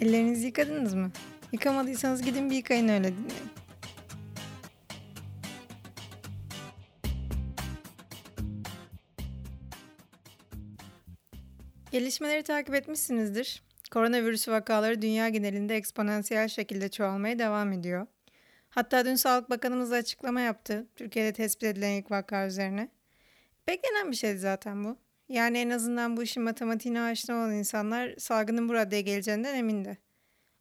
[0.00, 1.10] Ellerinizi yıkadınız mı?
[1.52, 3.50] Yıkamadıysanız gidin bir yıkayın öyle dinleyin.
[11.92, 13.62] Gelişmeleri takip etmişsinizdir.
[13.90, 18.06] Koronavirüs vakaları dünya genelinde eksponansiyel şekilde çoğalmaya devam ediyor.
[18.70, 22.88] Hatta dün Sağlık Bakanımız açıklama yaptı Türkiye'de tespit edilen ilk vaka üzerine.
[23.68, 24.96] Beklenen bir şeydi zaten bu.
[25.30, 29.98] Yani en azından bu işin matematiğine aşina olan insanlar salgının bu raddeye geleceğinden emindi.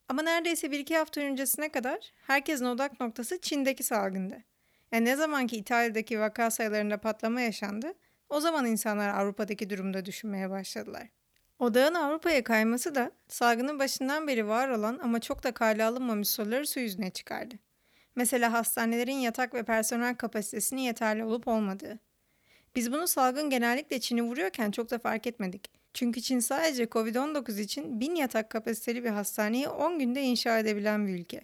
[0.09, 4.43] Ama neredeyse bir iki hafta öncesine kadar herkesin odak noktası Çin'deki salgındı.
[4.91, 7.93] Yani ne zamanki İtalya'daki vaka sayılarında patlama yaşandı,
[8.29, 11.07] o zaman insanlar Avrupa'daki durumda düşünmeye başladılar.
[11.59, 16.67] Odağın Avrupa'ya kayması da salgının başından beri var olan ama çok da kale alınmamış soruları
[16.67, 17.55] su yüzüne çıkardı.
[18.15, 21.99] Mesela hastanelerin yatak ve personel kapasitesinin yeterli olup olmadığı.
[22.75, 25.79] Biz bunu salgın genellikle Çin'i vuruyorken çok da fark etmedik.
[25.93, 31.13] Çünkü Çin sadece Covid-19 için 1000 yatak kapasiteli bir hastaneyi 10 günde inşa edebilen bir
[31.13, 31.41] ülke.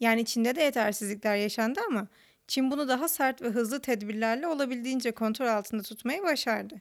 [0.00, 2.08] Yani Çin'de de yetersizlikler yaşandı ama
[2.46, 6.80] Çin bunu daha sert ve hızlı tedbirlerle olabildiğince kontrol altında tutmayı başardı.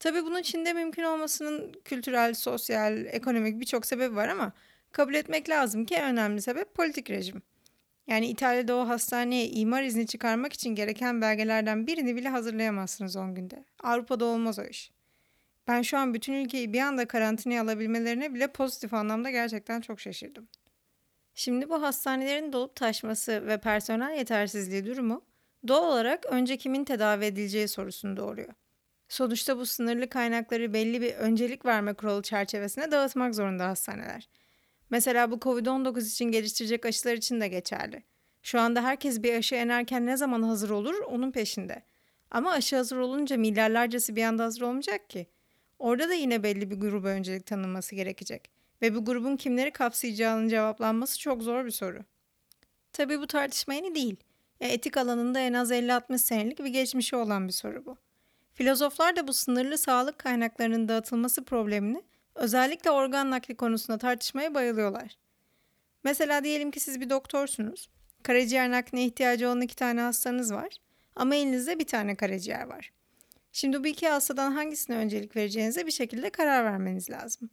[0.00, 4.52] Tabii bunun Çin'de mümkün olmasının kültürel, sosyal, ekonomik birçok sebebi var ama
[4.92, 7.42] kabul etmek lazım ki en önemli sebep politik rejim.
[8.10, 13.64] Yani İtalya'da o hastaneye imar izni çıkarmak için gereken belgelerden birini bile hazırlayamazsınız 10 günde.
[13.82, 14.90] Avrupa'da olmaz o iş.
[15.68, 20.48] Ben şu an bütün ülkeyi bir anda karantinaya alabilmelerine bile pozitif anlamda gerçekten çok şaşırdım.
[21.34, 25.24] Şimdi bu hastanelerin dolup taşması ve personel yetersizliği durumu
[25.68, 28.54] doğal olarak önce kimin tedavi edileceği sorusunu doğuruyor.
[29.08, 34.28] Sonuçta bu sınırlı kaynakları belli bir öncelik verme kuralı çerçevesine dağıtmak zorunda hastaneler.
[34.90, 38.02] Mesela bu Covid-19 için geliştirecek aşılar için de geçerli.
[38.42, 41.82] Şu anda herkes bir aşı enerken ne zaman hazır olur onun peşinde.
[42.30, 45.26] Ama aşı hazır olunca milyarlarcası bir anda hazır olmayacak ki.
[45.78, 48.50] Orada da yine belli bir gruba öncelik tanınması gerekecek.
[48.82, 52.04] Ve bu grubun kimleri kapsayacağının cevaplanması çok zor bir soru.
[52.92, 54.16] Tabii bu tartışma yeni değil.
[54.60, 57.96] Ya etik alanında en az 50-60 senelik bir geçmişi olan bir soru bu.
[58.52, 62.02] Filozoflar da bu sınırlı sağlık kaynaklarının dağıtılması problemini
[62.34, 65.16] özellikle organ nakli konusunda tartışmaya bayılıyorlar.
[66.04, 67.90] Mesela diyelim ki siz bir doktorsunuz.
[68.22, 70.76] Karaciğer nakline ihtiyacı olan iki tane hastanız var
[71.16, 72.92] ama elinizde bir tane karaciğer var.
[73.52, 77.50] Şimdi bu iki hastadan hangisine öncelik vereceğinize bir şekilde karar vermeniz lazım.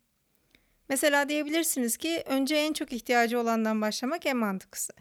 [0.90, 4.94] Mesela diyebilirsiniz ki önce en çok ihtiyacı olandan başlamak en mantıklısı.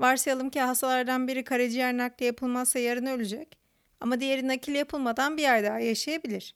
[0.00, 3.58] Varsayalım ki hastalardan biri karaciğer nakli yapılmazsa yarın ölecek
[4.00, 6.54] ama diğeri nakil yapılmadan bir ay daha yaşayabilir.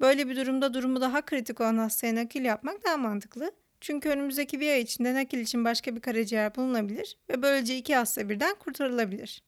[0.00, 3.52] Böyle bir durumda durumu daha kritik olan hastaya nakil yapmak daha mantıklı.
[3.80, 8.28] Çünkü önümüzdeki bir ay içinde nakil için başka bir karaciğer bulunabilir ve böylece iki hasta
[8.28, 9.42] birden kurtarılabilir.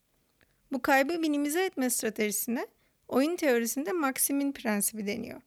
[0.72, 2.66] Bu kaybı minimize etme stratejisine
[3.08, 5.40] oyun teorisinde Maxim'in prensibi deniyor.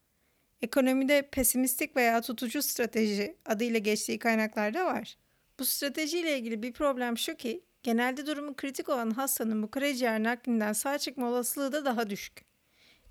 [0.62, 5.18] Ekonomide pesimistik veya tutucu strateji adıyla geçtiği kaynaklarda var.
[5.60, 10.74] Bu stratejiyle ilgili bir problem şu ki genelde durumu kritik olan hastanın bu karaciğer naklinden
[10.74, 12.53] sağ çıkma olasılığı da daha düşük.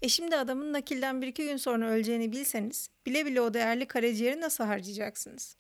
[0.03, 4.41] E şimdi adamın nakilden bir iki gün sonra öleceğini bilseniz bile bile o değerli karaciğeri
[4.41, 5.57] nasıl harcayacaksınız?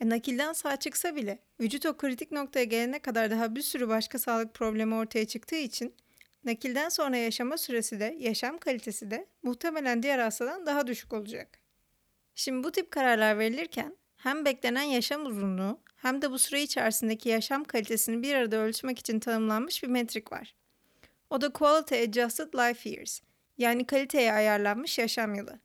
[0.00, 4.18] E nakilden sağ çıksa bile vücut o kritik noktaya gelene kadar daha bir sürü başka
[4.18, 5.94] sağlık problemi ortaya çıktığı için
[6.44, 11.58] nakilden sonra yaşama süresi de yaşam kalitesi de muhtemelen diğer hastadan daha düşük olacak.
[12.34, 17.64] Şimdi bu tip kararlar verilirken hem beklenen yaşam uzunluğu hem de bu süre içerisindeki yaşam
[17.64, 20.54] kalitesini bir arada ölçmek için tanımlanmış bir metrik var.
[21.30, 23.20] O da Quality Adjusted Life Years
[23.58, 25.58] yani kaliteye ayarlanmış yaşam yılı.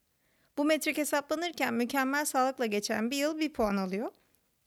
[0.57, 4.11] Bu metrik hesaplanırken mükemmel sağlıkla geçen bir yıl bir puan alıyor.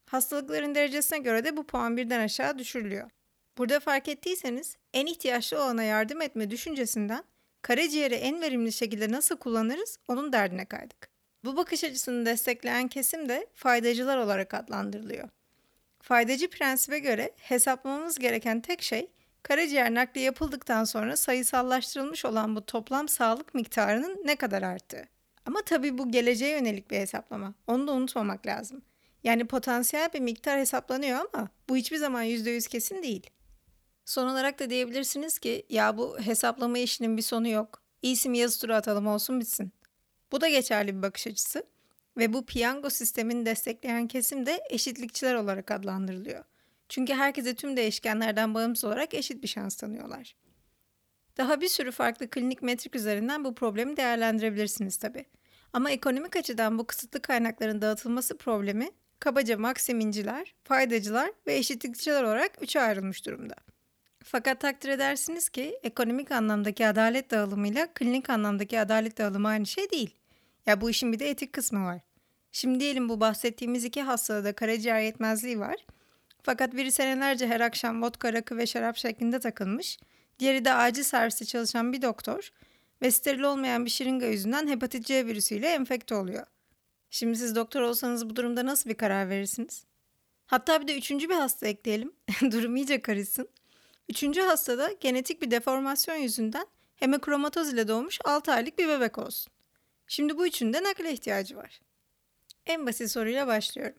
[0.06, 3.10] Hastalıkların derecesine göre de bu puan birden aşağı düşürülüyor.
[3.58, 7.24] Burada fark ettiyseniz en ihtiyaçlı olana yardım etme düşüncesinden
[7.62, 11.08] karaciğeri en verimli şekilde nasıl kullanırız onun derdine kaydık.
[11.44, 15.28] Bu bakış açısını destekleyen kesim de faydacılar olarak adlandırılıyor.
[16.02, 19.10] Faydacı prensibe göre hesaplamamız gereken tek şey
[19.42, 25.08] karaciğer nakli yapıldıktan sonra sayısallaştırılmış olan bu toplam sağlık miktarının ne kadar arttığı.
[25.46, 27.54] Ama tabii bu geleceğe yönelik bir hesaplama.
[27.66, 28.82] Onu da unutmamak lazım.
[29.24, 33.30] Yani potansiyel bir miktar hesaplanıyor ama bu hiçbir zaman %100 kesin değil.
[34.04, 37.82] Son olarak da diyebilirsiniz ki ya bu hesaplama işinin bir sonu yok.
[38.02, 39.72] İyisi mi yazı tura atalım olsun bitsin.
[40.32, 41.62] Bu da geçerli bir bakış açısı
[42.16, 46.44] ve bu piyango sistemini destekleyen kesim de eşitlikçiler olarak adlandırılıyor.
[46.92, 50.36] Çünkü herkese tüm değişkenlerden bağımsız olarak eşit bir şans tanıyorlar.
[51.36, 55.24] Daha bir sürü farklı klinik metrik üzerinden bu problemi değerlendirebilirsiniz tabi.
[55.72, 62.80] Ama ekonomik açıdan bu kısıtlı kaynakların dağıtılması problemi kabaca maksiminciler, faydacılar ve eşitlikçiler olarak üçe
[62.80, 63.54] ayrılmış durumda.
[64.24, 70.16] Fakat takdir edersiniz ki ekonomik anlamdaki adalet dağılımıyla klinik anlamdaki adalet dağılımı aynı şey değil.
[70.66, 72.00] Ya bu işin bir de etik kısmı var.
[72.52, 75.76] Şimdi diyelim bu bahsettiğimiz iki hastada da karaciğer yetmezliği var.
[76.42, 79.98] Fakat biri senelerce her akşam vodka, rakı ve şarap şeklinde takılmış.
[80.38, 82.50] Diğeri de acil serviste çalışan bir doktor
[83.02, 86.46] ve steril olmayan bir şırınga yüzünden hepatit C virüsüyle enfekte oluyor.
[87.10, 89.84] Şimdi siz doktor olsanız bu durumda nasıl bir karar verirsiniz?
[90.46, 92.12] Hatta bir de üçüncü bir hasta ekleyelim.
[92.50, 93.48] Durum iyice karışsın.
[94.08, 96.66] Üçüncü hastada genetik bir deformasyon yüzünden
[96.96, 99.52] hemokromatoz ile doğmuş 6 aylık bir bebek olsun.
[100.06, 101.80] Şimdi bu üçünde nakle ihtiyacı var.
[102.66, 103.98] En basit soruyla başlıyorum.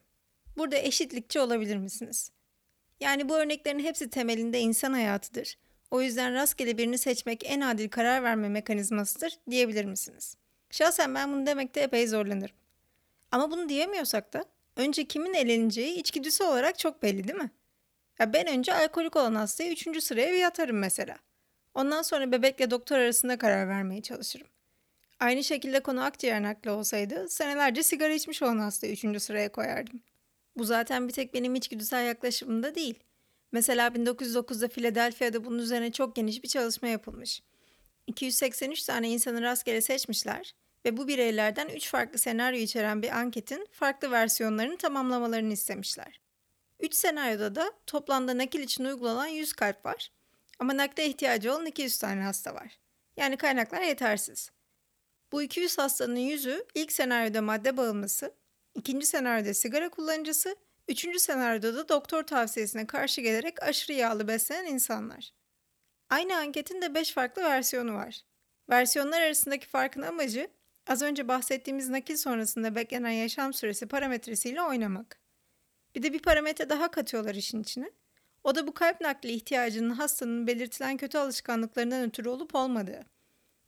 [0.57, 2.31] Burada eşitlikçi olabilir misiniz?
[2.99, 5.57] Yani bu örneklerin hepsi temelinde insan hayatıdır.
[5.91, 10.37] O yüzden rastgele birini seçmek en adil karar verme mekanizmasıdır diyebilir misiniz?
[10.71, 12.55] Şahsen ben bunu demekte epey zorlanırım.
[13.31, 14.45] Ama bunu diyemiyorsak da
[14.75, 17.51] önce kimin eleneceği içgüdüsü olarak çok belli değil mi?
[18.19, 21.17] Ya ben önce alkolik olan hastayı üçüncü sıraya bir yatarım mesela.
[21.73, 24.47] Ondan sonra bebekle doktor arasında karar vermeye çalışırım.
[25.19, 30.01] Aynı şekilde konu akciğer nakli olsaydı senelerce sigara içmiş olan hastayı üçüncü sıraya koyardım.
[30.57, 32.99] Bu zaten bir tek benim içgüdüsel yaklaşımımda değil.
[33.51, 37.41] Mesela 1909'da Philadelphia'da bunun üzerine çok geniş bir çalışma yapılmış.
[38.07, 40.55] 283 tane insanı rastgele seçmişler
[40.85, 46.19] ve bu bireylerden 3 farklı senaryo içeren bir anketin farklı versiyonlarını tamamlamalarını istemişler.
[46.79, 50.11] 3 senaryoda da toplamda nakil için uygulanan 100 kalp var
[50.59, 52.79] ama nakle ihtiyacı olan 200 tane hasta var.
[53.17, 54.51] Yani kaynaklar yetersiz.
[55.31, 58.33] Bu 200 hastanın yüzü ilk senaryoda madde bağımlısı,
[58.75, 60.55] ikinci senaryoda sigara kullanıcısı,
[60.87, 65.33] üçüncü senaryoda da doktor tavsiyesine karşı gelerek aşırı yağlı beslenen insanlar.
[66.09, 68.21] Aynı anketin de 5 farklı versiyonu var.
[68.69, 70.47] Versiyonlar arasındaki farkın amacı
[70.87, 75.19] az önce bahsettiğimiz nakil sonrasında beklenen yaşam süresi parametresiyle oynamak.
[75.95, 77.91] Bir de bir parametre daha katıyorlar işin içine.
[78.43, 83.05] O da bu kalp nakli ihtiyacının hastanın belirtilen kötü alışkanlıklarından ötürü olup olmadığı.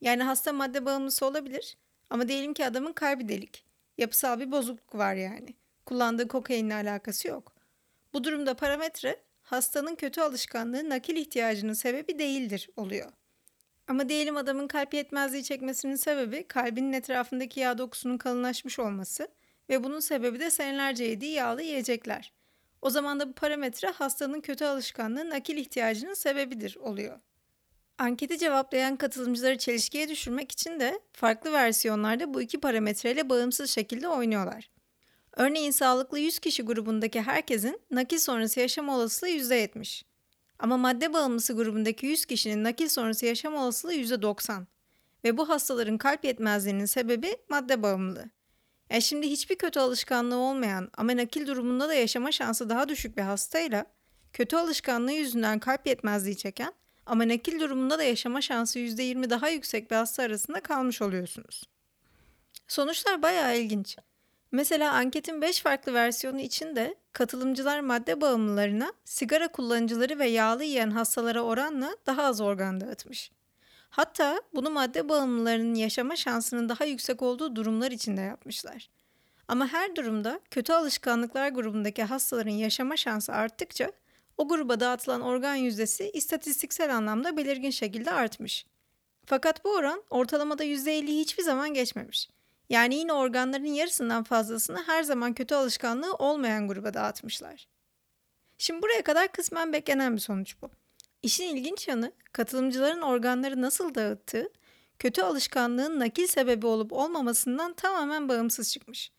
[0.02, 1.78] Yani hasta madde bağımlısı olabilir
[2.10, 3.65] ama diyelim ki adamın kalbi delik.
[3.98, 5.56] Yapısal bir bozukluk var yani.
[5.86, 7.56] Kullandığı kokainle alakası yok.
[8.14, 13.12] Bu durumda parametre hastanın kötü alışkanlığı nakil ihtiyacının sebebi değildir oluyor.
[13.88, 19.28] Ama diyelim adamın kalp yetmezliği çekmesinin sebebi kalbinin etrafındaki yağ dokusunun kalınlaşmış olması
[19.70, 22.34] ve bunun sebebi de senelerce yediği yağlı yiyecekler.
[22.82, 27.20] O zaman da bu parametre hastanın kötü alışkanlığı nakil ihtiyacının sebebidir oluyor.
[27.98, 34.70] Anketi cevaplayan katılımcıları çelişkiye düşürmek için de farklı versiyonlarda bu iki parametreyle bağımsız şekilde oynuyorlar.
[35.34, 40.04] Örneğin sağlıklı 100 kişi grubundaki herkesin nakil sonrası yaşam olasılığı %70.
[40.60, 44.66] Ama madde bağımlısı grubundaki 100 kişinin nakil sonrası yaşam olasılığı %90.
[45.24, 48.30] Ve bu hastaların kalp yetmezliğinin sebebi madde bağımlılığı.
[48.90, 53.22] Yani şimdi hiçbir kötü alışkanlığı olmayan ama nakil durumunda da yaşama şansı daha düşük bir
[53.22, 53.86] hastayla
[54.34, 56.74] kötü alışkanlığı yüzünden kalp yetmezliği çeken
[57.06, 61.64] ama nakil durumunda da yaşama şansı %20 daha yüksek bir hasta arasında kalmış oluyorsunuz.
[62.68, 63.98] Sonuçlar bayağı ilginç.
[64.52, 71.42] Mesela anketin 5 farklı versiyonu içinde katılımcılar madde bağımlılarına sigara kullanıcıları ve yağlı yiyen hastalara
[71.42, 73.32] oranla daha az organ dağıtmış.
[73.90, 78.90] Hatta bunu madde bağımlılarının yaşama şansının daha yüksek olduğu durumlar içinde yapmışlar.
[79.48, 83.92] Ama her durumda kötü alışkanlıklar grubundaki hastaların yaşama şansı arttıkça
[84.38, 88.66] o gruba dağıtılan organ yüzdesi istatistiksel anlamda belirgin şekilde artmış.
[89.26, 92.30] Fakat bu oran ortalamada %50'yi hiçbir zaman geçmemiş.
[92.70, 97.68] Yani yine organların yarısından fazlasını her zaman kötü alışkanlığı olmayan gruba dağıtmışlar.
[98.58, 100.70] Şimdi buraya kadar kısmen beklenen bir sonuç bu.
[101.24, 104.50] İşin ilginç yanı katılımcıların organları nasıl dağıttığı,
[105.00, 109.12] kötü alışkanlığın nakil sebebi olup olmamasından tamamen bağımsız çıkmış.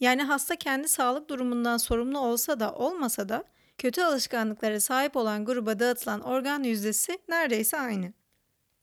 [0.00, 3.44] Yani hasta kendi sağlık durumundan sorumlu olsa da olmasa da
[3.80, 8.12] kötü alışkanlıklara sahip olan gruba dağıtılan organ yüzdesi neredeyse aynı.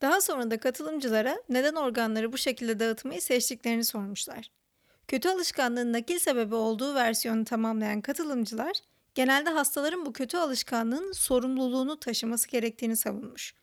[0.01, 4.51] Daha sonra da katılımcılara neden organları bu şekilde dağıtmayı seçtiklerini sormuşlar.
[5.07, 8.71] Kötü alışkanlığın nakil sebebi olduğu versiyonu tamamlayan katılımcılar
[9.15, 13.53] genelde hastaların bu kötü alışkanlığın sorumluluğunu taşıması gerektiğini savunmuş.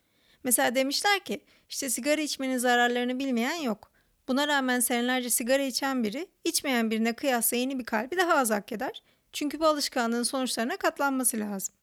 [0.44, 3.92] Mesela demişler ki işte sigara içmenin zararlarını bilmeyen yok.
[4.28, 8.72] Buna rağmen senelerce sigara içen biri içmeyen birine kıyasla yeni bir kalbi daha az hak
[8.72, 9.02] eder
[9.34, 11.74] çünkü bu alışkanlığın sonuçlarına katlanması lazım.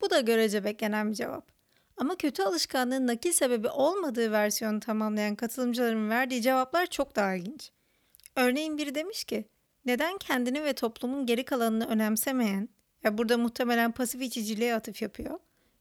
[0.00, 1.52] Bu da görece beklenen bir cevap.
[1.96, 7.70] Ama kötü alışkanlığın nakil sebebi olmadığı versiyonu tamamlayan katılımcıların verdiği cevaplar çok daha ilginç.
[8.36, 9.48] Örneğin biri demiş ki,
[9.86, 12.68] neden kendini ve toplumun geri kalanını önemsemeyen,
[13.04, 15.38] ve burada muhtemelen pasif içiciliğe atıf yapıyor,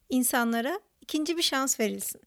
[0.09, 2.21] insanlara ikinci bir şans verilsin.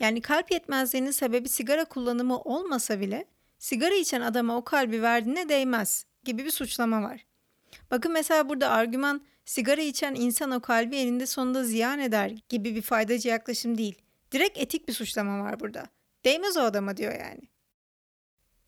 [0.00, 3.24] Yani kalp yetmezliğinin sebebi sigara kullanımı olmasa bile
[3.58, 7.26] sigara içen adama o kalbi verdiğine değmez gibi bir suçlama var.
[7.90, 12.82] Bakın mesela burada argüman sigara içen insan o kalbi elinde sonunda ziyan eder gibi bir
[12.82, 14.02] faydacı yaklaşım değil.
[14.32, 15.86] Direkt etik bir suçlama var burada.
[16.24, 17.40] Değmez o adama diyor yani.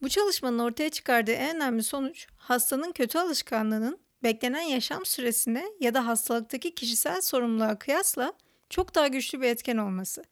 [0.03, 6.07] Bu çalışmanın ortaya çıkardığı en önemli sonuç hastanın kötü alışkanlığının beklenen yaşam süresine ya da
[6.07, 8.33] hastalıktaki kişisel sorumluluğa kıyasla
[8.71, 10.25] çok daha güçlü bir etken olması.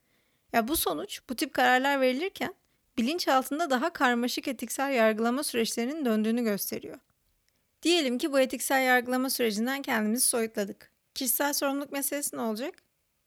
[0.52, 2.54] Ya bu sonuç bu tip kararlar verilirken
[2.98, 6.98] bilinç altında daha karmaşık etiksel yargılama süreçlerinin döndüğünü gösteriyor.
[7.84, 10.90] Diyelim ki bu etiksel yargılama sürecinden kendimizi soyutladık.
[11.14, 12.74] Kişisel sorumluluk meselesi ne olacak?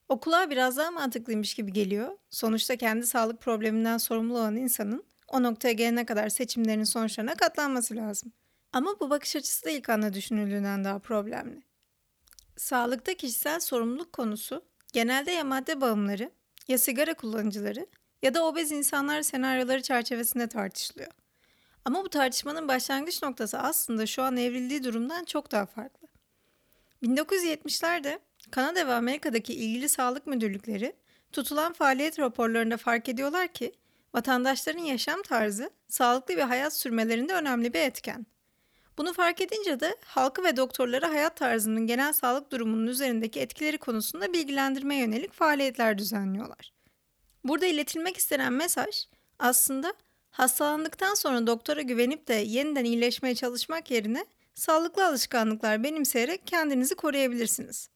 [0.09, 2.17] Okula biraz daha mantıklıymış gibi geliyor.
[2.29, 8.31] Sonuçta kendi sağlık probleminden sorumlu olan insanın o noktaya gelene kadar seçimlerinin sonuçlarına katlanması lazım.
[8.73, 11.61] Ama bu bakış açısı da ilk anda düşünüldüğünden daha problemli.
[12.57, 16.31] Sağlıkta kişisel sorumluluk konusu genelde ya madde bağımları,
[16.67, 17.87] ya sigara kullanıcıları
[18.21, 21.11] ya da obez insanlar senaryoları çerçevesinde tartışılıyor.
[21.87, 26.07] Ama bu tartışmanın başlangıç noktası aslında şu an evrildiği durumdan çok daha farklı.
[27.03, 28.19] 1970'lerde
[28.51, 30.93] Kanada ve Amerika'daki ilgili sağlık müdürlükleri
[31.31, 33.71] tutulan faaliyet raporlarında fark ediyorlar ki
[34.13, 38.25] vatandaşların yaşam tarzı sağlıklı bir hayat sürmelerinde önemli bir etken.
[38.97, 44.33] Bunu fark edince de halkı ve doktorları hayat tarzının genel sağlık durumunun üzerindeki etkileri konusunda
[44.33, 46.73] bilgilendirme yönelik faaliyetler düzenliyorlar.
[47.43, 49.07] Burada iletilmek istenen mesaj
[49.39, 49.93] aslında
[50.31, 57.89] hastalandıktan sonra doktora güvenip de yeniden iyileşmeye çalışmak yerine sağlıklı alışkanlıklar benimseyerek kendinizi koruyabilirsiniz.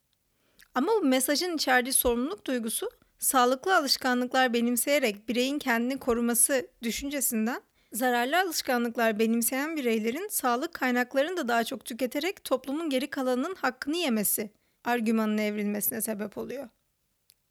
[0.75, 7.61] Ama bu mesajın içerdiği sorumluluk duygusu sağlıklı alışkanlıklar benimseyerek bireyin kendini koruması düşüncesinden
[7.93, 14.51] zararlı alışkanlıklar benimseyen bireylerin sağlık kaynaklarını da daha çok tüketerek toplumun geri kalanının hakkını yemesi
[14.83, 16.69] argümanın evrilmesine sebep oluyor.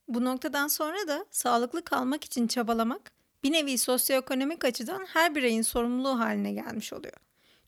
[0.08, 6.18] Bu noktadan sonra da sağlıklı kalmak için çabalamak bir nevi sosyoekonomik açıdan her bireyin sorumluluğu
[6.18, 7.16] haline gelmiş oluyor.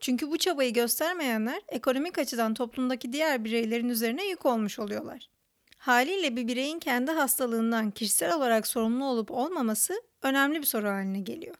[0.00, 5.28] Çünkü bu çabayı göstermeyenler ekonomik açıdan toplumdaki diğer bireylerin üzerine yük olmuş oluyorlar.
[5.76, 11.56] Haliyle bir bireyin kendi hastalığından kişisel olarak sorumlu olup olmaması önemli bir soru haline geliyor.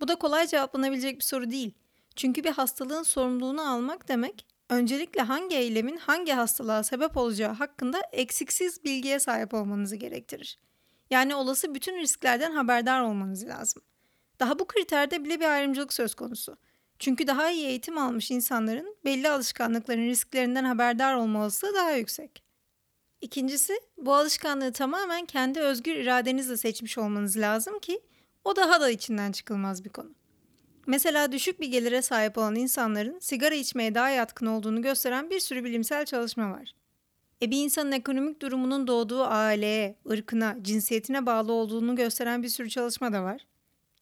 [0.00, 1.72] Bu da kolay cevaplanabilecek bir soru değil.
[2.16, 8.84] Çünkü bir hastalığın sorumluluğunu almak demek, öncelikle hangi eylemin hangi hastalığa sebep olacağı hakkında eksiksiz
[8.84, 10.58] bilgiye sahip olmanızı gerektirir.
[11.10, 13.82] Yani olası bütün risklerden haberdar olmanız lazım.
[14.40, 16.56] Daha bu kriterde bile bir ayrımcılık söz konusu.
[16.98, 22.42] Çünkü daha iyi eğitim almış insanların belli alışkanlıkların risklerinden haberdar olma olasılığı daha yüksek.
[23.20, 28.00] İkincisi, bu alışkanlığı tamamen kendi özgür iradenizle seçmiş olmanız lazım ki
[28.44, 30.10] o daha da içinden çıkılmaz bir konu.
[30.86, 35.64] Mesela düşük bir gelire sahip olan insanların sigara içmeye daha yatkın olduğunu gösteren bir sürü
[35.64, 36.74] bilimsel çalışma var.
[37.42, 43.12] E bir insanın ekonomik durumunun doğduğu aileye, ırkına, cinsiyetine bağlı olduğunu gösteren bir sürü çalışma
[43.12, 43.46] da var.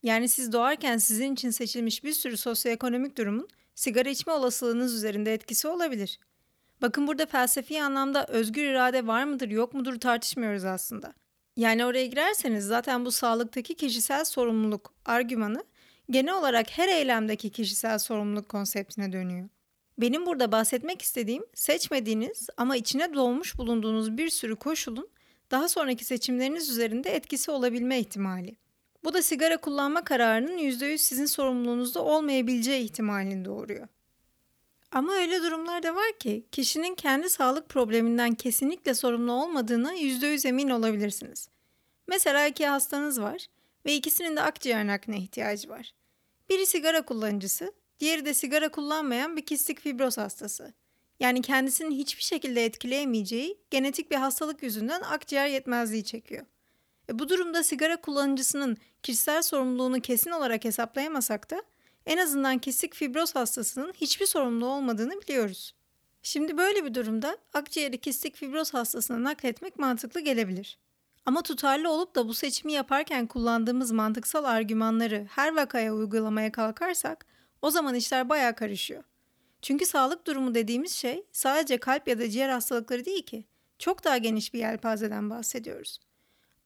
[0.03, 5.69] Yani siz doğarken sizin için seçilmiş bir sürü sosyoekonomik durumun sigara içme olasılığınız üzerinde etkisi
[5.69, 6.21] olabilir.
[6.83, 11.15] Bakın burada felsefi anlamda özgür irade var mıdır yok mudur tartışmıyoruz aslında.
[11.57, 15.65] Yani oraya girerseniz zaten bu sağlıktaki kişisel sorumluluk argümanı
[16.11, 19.49] genel olarak her eylemdeki kişisel sorumluluk konseptine dönüyor.
[19.99, 25.09] Benim burada bahsetmek istediğim seçmediğiniz ama içine doğmuş bulunduğunuz bir sürü koşulun
[25.51, 28.57] daha sonraki seçimleriniz üzerinde etkisi olabilme ihtimali.
[29.05, 33.89] Bu da sigara kullanma kararının %100 sizin sorumluluğunuzda olmayabileceği ihtimalini doğuruyor.
[34.93, 40.71] Ama öyle durumlar da var ki kişinin kendi sağlık probleminden kesinlikle sorumlu olmadığına %100 emin
[40.71, 41.49] olabilirsiniz.
[42.07, 43.47] Mesela iki hastanız var
[43.87, 45.93] ve ikisinin de akciğer nakline ihtiyacı var.
[46.51, 50.75] Biri sigara kullanıcısı, diğeri de sigara kullanmayan bir kistik fibroz hastası.
[51.21, 56.47] Yani kendisinin hiçbir şekilde etkileyemeyeceği genetik bir hastalık yüzünden akciğer yetmezliği çekiyor.
[57.11, 61.63] E bu durumda sigara kullanıcısının kişisel sorumluluğunu kesin olarak hesaplayamasak da
[62.07, 65.75] en azından kistik fibroz hastasının hiçbir sorumlu olmadığını biliyoruz.
[66.23, 70.79] Şimdi böyle bir durumda akciğeri kistik fibroz hastasına nakletmek mantıklı gelebilir.
[71.27, 77.27] Ama tutarlı olup da bu seçimi yaparken kullandığımız mantıksal argümanları her vakaya uygulamaya kalkarsak
[77.63, 79.05] o zaman işler baya karışıyor.
[79.63, 83.45] Çünkü sağlık durumu dediğimiz şey sadece kalp ya da ciğer hastalıkları değil ki.
[83.79, 86.01] Çok daha geniş bir yelpazeden bahsediyoruz.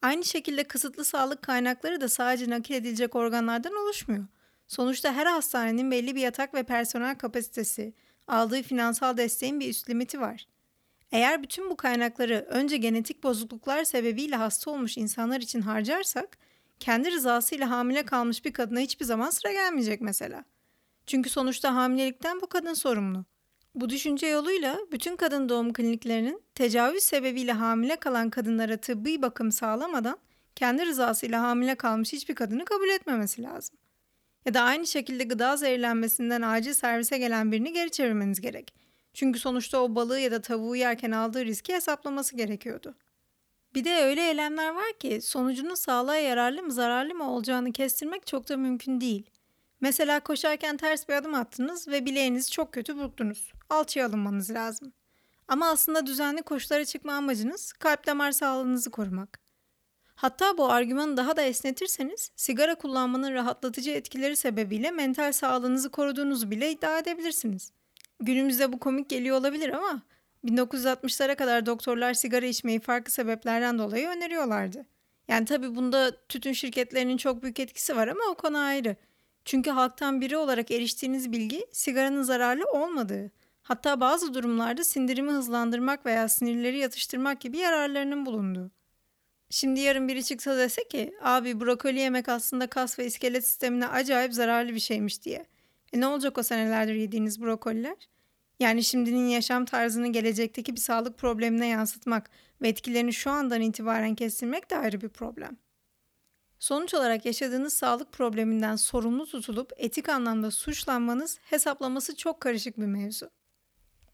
[0.02, 4.26] Aynı şekilde kısıtlı sağlık kaynakları da sadece nakil edilecek organlardan oluşmuyor.
[4.68, 7.94] Sonuçta her hastanenin belli bir yatak ve personel kapasitesi,
[8.28, 10.46] aldığı finansal desteğin bir üst limiti var.
[11.12, 16.38] Eğer bütün bu kaynakları önce genetik bozukluklar sebebiyle hasta olmuş insanlar için harcarsak,
[16.80, 20.44] kendi rızasıyla hamile kalmış bir kadına hiçbir zaman sıra gelmeyecek mesela.
[21.06, 23.24] Çünkü sonuçta hamilelikten bu kadın sorumlu.
[23.74, 30.18] Bu düşünce yoluyla bütün kadın doğum kliniklerinin tecavüz sebebiyle hamile kalan kadınlara tıbbi bakım sağlamadan
[30.56, 33.76] kendi rızasıyla hamile kalmış hiçbir kadını kabul etmemesi lazım.
[34.46, 38.74] Ya da aynı şekilde gıda zehirlenmesinden acil servise gelen birini geri çevirmeniz gerek.
[39.14, 42.94] Çünkü sonuçta o balığı ya da tavuğu yerken aldığı riski hesaplaması gerekiyordu.
[43.74, 48.48] Bir de öyle eylemler var ki sonucunun sağlığa yararlı mı zararlı mı olacağını kestirmek çok
[48.48, 49.30] da mümkün değil.
[49.82, 53.52] Mesela koşarken ters bir adım attınız ve bileğinizi çok kötü burktunuz.
[53.70, 54.92] Alçıya alınmanız lazım.
[55.48, 59.40] Ama aslında düzenli koşulara çıkma amacınız kalp damar sağlığınızı korumak.
[60.14, 66.70] Hatta bu argümanı daha da esnetirseniz sigara kullanmanın rahatlatıcı etkileri sebebiyle mental sağlığınızı koruduğunuzu bile
[66.70, 67.72] iddia edebilirsiniz.
[68.20, 70.02] Günümüzde bu komik geliyor olabilir ama
[70.44, 74.86] 1960'lara kadar doktorlar sigara içmeyi farklı sebeplerden dolayı öneriyorlardı.
[75.28, 78.96] Yani tabii bunda tütün şirketlerinin çok büyük etkisi var ama o konu ayrı.
[79.44, 83.30] Çünkü halktan biri olarak eriştiğiniz bilgi sigaranın zararlı olmadığı,
[83.62, 88.70] hatta bazı durumlarda sindirimi hızlandırmak veya sinirleri yatıştırmak gibi yararlarının bulunduğu.
[89.50, 94.34] Şimdi yarın biri çıksa dese ki abi brokoli yemek aslında kas ve iskelet sistemine acayip
[94.34, 95.46] zararlı bir şeymiş diye.
[95.92, 98.08] E ne olacak o senelerdir yediğiniz brokoliler?
[98.60, 102.30] Yani şimdinin yaşam tarzını gelecekteki bir sağlık problemine yansıtmak
[102.62, 105.56] ve etkilerini şu andan itibaren kestirmek de ayrı bir problem.
[106.62, 113.30] Sonuç olarak yaşadığınız sağlık probleminden sorumlu tutulup etik anlamda suçlanmanız hesaplaması çok karışık bir mevzu.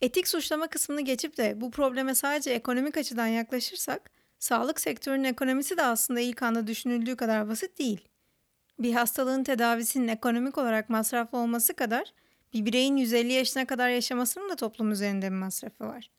[0.01, 5.83] Etik suçlama kısmını geçip de bu probleme sadece ekonomik açıdan yaklaşırsak, sağlık sektörünün ekonomisi de
[5.83, 8.09] aslında ilk anda düşünüldüğü kadar basit değil.
[8.79, 12.13] Bir hastalığın tedavisinin ekonomik olarak masraflı olması kadar
[12.55, 16.11] bir bireyin 150 yaşına kadar yaşamasının da toplum üzerinde bir masrafı var.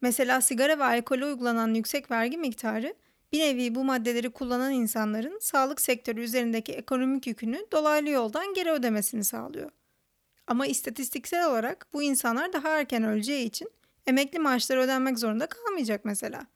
[0.00, 2.94] Mesela sigara ve alkole uygulanan yüksek vergi miktarı
[3.32, 9.24] bir nevi bu maddeleri kullanan insanların sağlık sektörü üzerindeki ekonomik yükünü dolaylı yoldan geri ödemesini
[9.24, 9.70] sağlıyor.
[10.46, 13.70] Ama istatistiksel olarak bu insanlar daha erken öleceği için
[14.06, 16.46] emekli maaşları ödenmek zorunda kalmayacak mesela.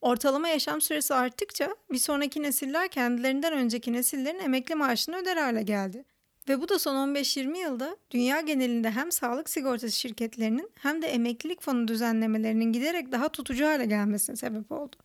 [0.00, 6.04] Ortalama yaşam süresi arttıkça bir sonraki nesiller kendilerinden önceki nesillerin emekli maaşını öder hale geldi.
[6.48, 11.62] Ve bu da son 15-20 yılda dünya genelinde hem sağlık sigortası şirketlerinin hem de emeklilik
[11.62, 14.96] fonu düzenlemelerinin giderek daha tutucu hale gelmesine sebep oldu.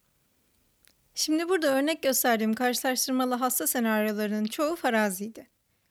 [1.15, 5.47] Şimdi burada örnek gösterdiğim karşılaştırmalı hasta senaryolarının çoğu faraziydi.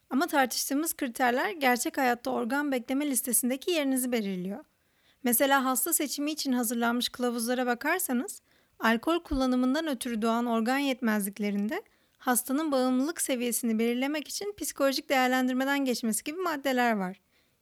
[0.09, 4.65] Ama tartıştığımız kriterler gerçek hayatta organ bekleme listesindeki yerinizi belirliyor.
[5.23, 8.41] Mesela hasta seçimi için hazırlanmış kılavuzlara bakarsanız,
[8.79, 11.81] alkol kullanımından ötürü doğan organ yetmezliklerinde
[12.17, 17.19] hastanın bağımlılık seviyesini belirlemek için psikolojik değerlendirmeden geçmesi gibi maddeler var.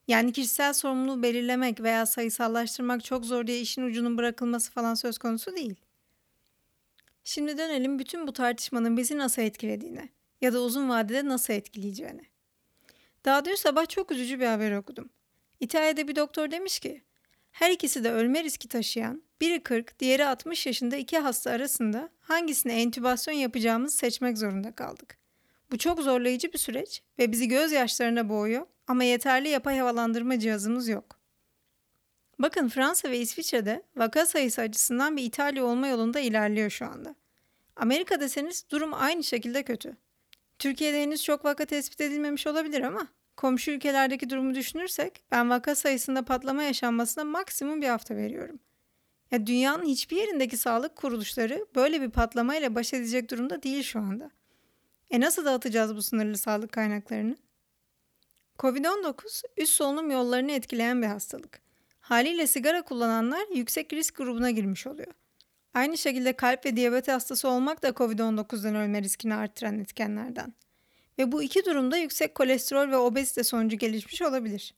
[0.08, 5.56] Yani kişisel sorumluluğu belirlemek veya sayısallaştırmak çok zor diye işin ucunun bırakılması falan söz konusu
[5.56, 5.76] değil.
[7.30, 10.10] Şimdi dönelim bütün bu tartışmanın bizi nasıl etkilediğine
[10.42, 12.22] ya da uzun vadede nasıl etkileyeceğine.
[13.26, 15.10] Daha dün sabah çok üzücü bir haber okudum.
[15.60, 17.02] İtalya'da bir doktor demiş ki,
[17.52, 22.82] her ikisi de ölme riski taşıyan, biri 40, diğeri 60 yaşında iki hasta arasında hangisine
[22.82, 25.18] entübasyon yapacağımızı seçmek zorunda kaldık.
[25.72, 31.17] Bu çok zorlayıcı bir süreç ve bizi gözyaşlarına boğuyor ama yeterli yapay havalandırma cihazımız yok.
[32.40, 37.16] Bakın Fransa ve İsviçre'de vaka sayısı açısından bir İtalya olma yolunda ilerliyor şu anda.
[37.76, 39.98] Amerika deseniz durum aynı şekilde kötü.
[40.60, 46.26] Türkiye'de henüz çok vaka tespit edilmemiş olabilir ama komşu ülkelerdeki durumu düşünürsek ben vaka sayısında
[46.26, 48.60] patlama yaşanmasına maksimum bir hafta veriyorum.
[49.32, 54.32] Ya dünyanın hiçbir yerindeki sağlık kuruluşları böyle bir patlamayla baş edecek durumda değil şu anda.
[55.10, 57.38] E nasıl dağıtacağız bu sınırlı sağlık kaynaklarını?
[58.60, 61.67] Covid-19 üst solunum yollarını etkileyen bir hastalık.
[62.08, 65.14] Haliyle sigara kullananlar yüksek risk grubuna girmiş oluyor.
[65.74, 70.54] Aynı şekilde kalp ve diyabet hastası olmak da COVID-19'dan ölme riskini arttıran etkenlerden.
[71.20, 74.74] Ve bu iki durumda yüksek kolesterol ve obezite sonucu gelişmiş olabilir.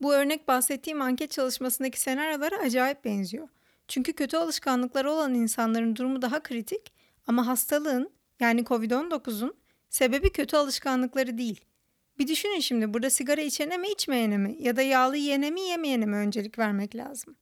[0.00, 3.48] Bu örnek bahsettiğim anket çalışmasındaki senaryolara acayip benziyor.
[3.88, 6.92] Çünkü kötü alışkanlıkları olan insanların durumu daha kritik
[7.26, 9.54] ama hastalığın yani COVID-19'un
[9.90, 11.64] sebebi kötü alışkanlıkları değil.
[12.20, 16.06] Bir düşünün şimdi burada sigara içene mi içmeyene mi ya da yağlı yiyene mi yemeyene
[16.06, 17.36] mi öncelik vermek lazım.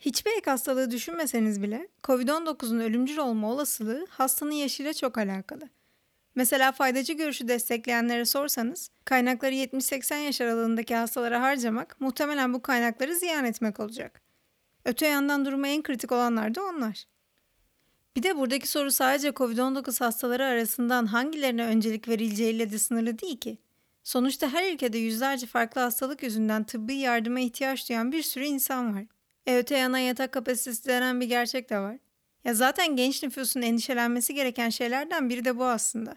[0.00, 5.68] Hiçbir ek hastalığı düşünmeseniz bile COVID-19'un ölümcül olma olasılığı hastanın yaşıyla çok alakalı.
[6.34, 13.44] Mesela faydacı görüşü destekleyenlere sorsanız kaynakları 70-80 yaş aralığındaki hastalara harcamak muhtemelen bu kaynakları ziyan
[13.44, 14.22] etmek olacak.
[14.84, 17.04] Öte yandan durumu en kritik olanlar da onlar.
[18.16, 23.58] Bir de buradaki soru sadece COVID-19 hastaları arasından hangilerine öncelik verileceğiyle de sınırlı değil ki.
[24.08, 29.04] Sonuçta her ülkede yüzlerce farklı hastalık yüzünden tıbbi yardıma ihtiyaç duyan bir sürü insan var.
[29.46, 31.96] E öte yana yatak kapasitesi denen bir gerçek de var.
[32.44, 36.14] Ya zaten genç nüfusun endişelenmesi gereken şeylerden biri de bu aslında.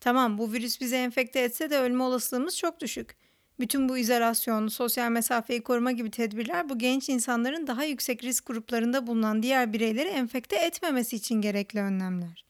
[0.00, 3.16] Tamam bu virüs bizi enfekte etse de ölme olasılığımız çok düşük.
[3.60, 9.06] Bütün bu izolasyon, sosyal mesafeyi koruma gibi tedbirler bu genç insanların daha yüksek risk gruplarında
[9.06, 12.45] bulunan diğer bireyleri enfekte etmemesi için gerekli önlemler.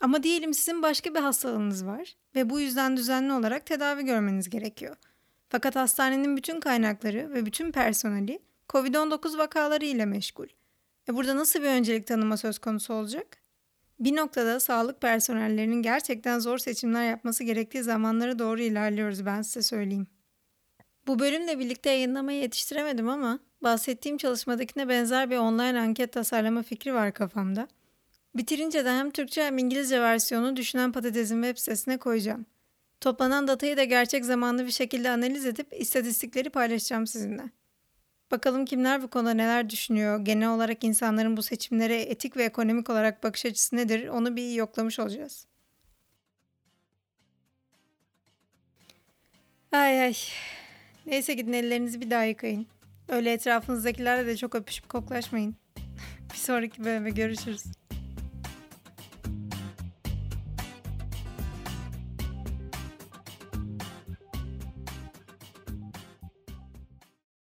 [0.00, 4.96] Ama diyelim sizin başka bir hastalığınız var ve bu yüzden düzenli olarak tedavi görmeniz gerekiyor.
[5.48, 10.46] Fakat hastanenin bütün kaynakları ve bütün personeli COVID-19 vakaları ile meşgul.
[11.08, 13.26] E burada nasıl bir öncelik tanıma söz konusu olacak?
[14.00, 20.06] Bir noktada sağlık personellerinin gerçekten zor seçimler yapması gerektiği zamanlara doğru ilerliyoruz ben size söyleyeyim.
[21.06, 27.12] Bu bölümle birlikte yayınlamayı yetiştiremedim ama bahsettiğim çalışmadakine benzer bir online anket tasarlama fikri var
[27.12, 27.68] kafamda.
[28.34, 32.46] Bitirince de hem Türkçe hem İngilizce versiyonu Düşünen Patates'in web sitesine koyacağım.
[33.00, 37.42] Toplanan datayı da gerçek zamanlı bir şekilde analiz edip istatistikleri paylaşacağım sizinle.
[38.30, 43.22] Bakalım kimler bu konuda neler düşünüyor, genel olarak insanların bu seçimlere etik ve ekonomik olarak
[43.22, 45.46] bakış açısı nedir onu bir yoklamış olacağız.
[49.72, 50.14] Ay ay.
[51.06, 52.66] Neyse gidin ellerinizi bir daha yıkayın.
[53.08, 55.56] Öyle etrafınızdakilerle de çok öpüşüp koklaşmayın.
[56.32, 57.79] bir sonraki bölümde görüşürüz.